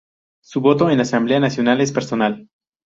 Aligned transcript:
Su 0.41 0.61
voto 0.61 0.89
en 0.89 0.97
la 0.97 1.03
Asamblea 1.03 1.39
Nacional 1.39 1.79
es 1.79 1.91
personal". 1.91 2.49